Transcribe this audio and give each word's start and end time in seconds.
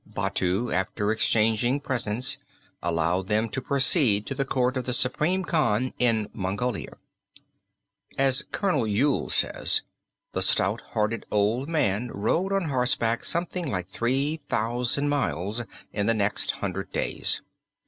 Batu 0.03 0.71
after 0.71 1.11
exchanging 1.11 1.79
presents 1.79 2.39
allowed 2.81 3.27
them 3.27 3.49
to 3.49 3.61
proceed 3.61 4.25
to 4.25 4.33
the 4.33 4.45
court 4.45 4.75
of 4.75 4.85
the 4.85 4.95
supreme 4.95 5.45
Khan 5.45 5.93
in 5.99 6.27
Mongolia. 6.33 6.97
As 8.17 8.43
Col. 8.51 8.87
Yule 8.87 9.29
says, 9.29 9.83
the 10.31 10.41
stout 10.41 10.81
hearted 10.95 11.27
old 11.29 11.69
man 11.69 12.07
rode 12.15 12.51
on 12.51 12.65
horseback 12.69 13.23
something 13.23 13.69
like 13.69 13.89
three 13.89 14.37
thousand 14.49 15.07
miles 15.07 15.63
in 15.93 16.07
the 16.07 16.15
next 16.15 16.49
hundred 16.53 16.91
days. 16.91 17.43